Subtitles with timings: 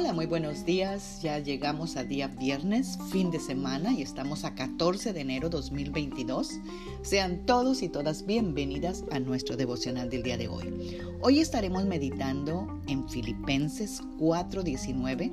[0.00, 1.20] Hola, muy buenos días.
[1.22, 6.60] Ya llegamos a día viernes, fin de semana y estamos a 14 de enero 2022.
[7.02, 11.00] Sean todos y todas bienvenidas a nuestro devocional del día de hoy.
[11.20, 15.32] Hoy estaremos meditando en Filipenses 4:19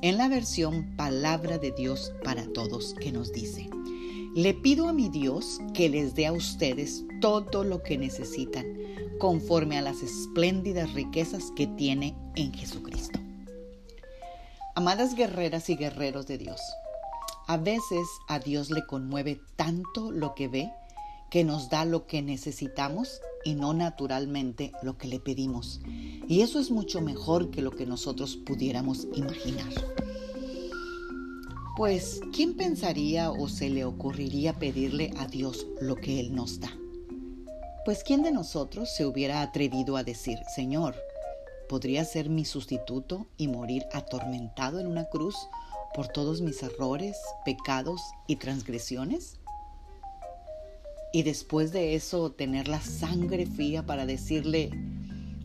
[0.00, 3.68] en la versión Palabra de Dios para Todos que nos dice,
[4.34, 8.64] le pido a mi Dios que les dé a ustedes todo lo que necesitan
[9.18, 13.20] conforme a las espléndidas riquezas que tiene en Jesucristo.
[14.78, 16.60] Amadas guerreras y guerreros de Dios,
[17.48, 20.70] a veces a Dios le conmueve tanto lo que ve
[21.32, 25.80] que nos da lo que necesitamos y no naturalmente lo que le pedimos.
[26.28, 29.72] Y eso es mucho mejor que lo que nosotros pudiéramos imaginar.
[31.76, 36.70] Pues, ¿quién pensaría o se le ocurriría pedirle a Dios lo que Él nos da?
[37.84, 40.94] Pues, ¿quién de nosotros se hubiera atrevido a decir, Señor,
[41.68, 45.36] podría ser mi sustituto y morir atormentado en una cruz
[45.94, 49.38] por todos mis errores, pecados y transgresiones?
[51.12, 54.70] Y después de eso tener la sangre fría para decirle,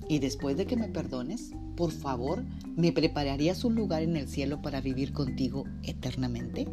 [0.07, 2.43] y después de que me perdones, por favor,
[2.75, 6.67] ¿me prepararías un lugar en el cielo para vivir contigo eternamente?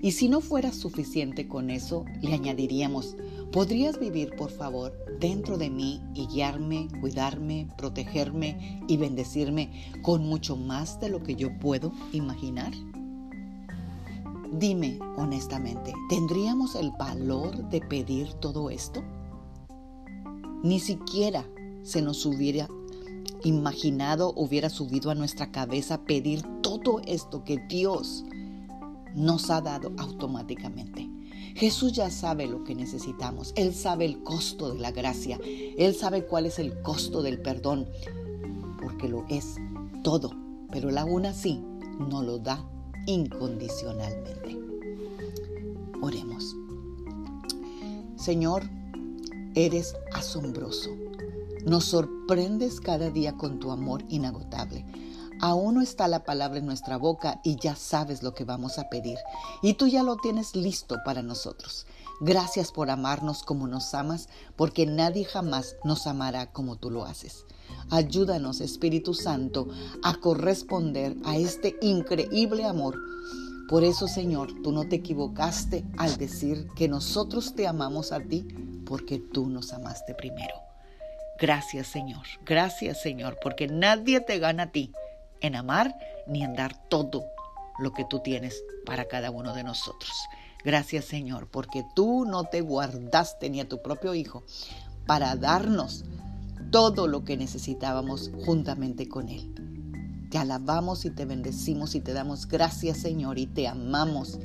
[0.00, 3.16] Y si no fuera suficiente con eso, le añadiríamos,
[3.52, 10.56] ¿podrías vivir, por favor, dentro de mí y guiarme, cuidarme, protegerme y bendecirme con mucho
[10.56, 12.72] más de lo que yo puedo imaginar?
[14.52, 19.02] Dime honestamente, ¿tendríamos el valor de pedir todo esto?
[20.62, 21.46] Ni siquiera
[21.82, 22.68] se nos hubiera
[23.44, 28.24] imaginado, hubiera subido a nuestra cabeza pedir todo esto que Dios
[29.14, 31.08] nos ha dado automáticamente.
[31.54, 33.52] Jesús ya sabe lo que necesitamos.
[33.56, 35.38] Él sabe el costo de la gracia.
[35.44, 37.88] Él sabe cuál es el costo del perdón.
[38.80, 39.56] Porque lo es
[40.02, 40.30] todo.
[40.70, 41.60] Pero aún así
[41.98, 42.64] no lo da
[43.06, 44.58] incondicionalmente.
[46.00, 46.56] Oremos.
[48.16, 48.62] Señor,
[49.54, 50.90] eres asombroso.
[51.64, 54.86] Nos sorprendes cada día con tu amor inagotable.
[55.40, 58.88] Aún no está la palabra en nuestra boca y ya sabes lo que vamos a
[58.88, 59.18] pedir.
[59.62, 61.86] Y tú ya lo tienes listo para nosotros.
[62.20, 67.46] Gracias por amarnos como nos amas, porque nadie jamás nos amará como tú lo haces.
[67.90, 69.68] Ayúdanos, Espíritu Santo,
[70.02, 72.98] a corresponder a este increíble amor.
[73.68, 78.46] Por eso, Señor, tú no te equivocaste al decir que nosotros te amamos a ti,
[78.84, 80.69] porque tú nos amaste primero.
[81.40, 82.26] Gracias, Señor.
[82.44, 84.92] Gracias, Señor, porque nadie te gana a ti
[85.40, 85.96] en amar
[86.26, 87.24] ni en dar todo
[87.78, 90.12] lo que tú tienes para cada uno de nosotros.
[90.64, 94.44] Gracias Señor, porque tú no te guardaste ni a tu propio Hijo
[95.06, 96.04] para darnos
[96.70, 99.54] todo lo que necesitábamos juntamente con Él.
[100.30, 104.38] Te alabamos y te bendecimos y te damos gracias Señor y te amamos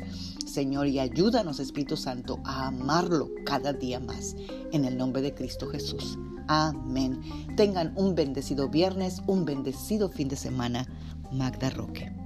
[0.45, 4.35] Señor y ayúdanos Espíritu Santo a amarlo cada día más.
[4.71, 6.17] En el nombre de Cristo Jesús.
[6.47, 7.21] Amén.
[7.55, 10.85] Tengan un bendecido viernes, un bendecido fin de semana.
[11.31, 12.24] Magda Roque.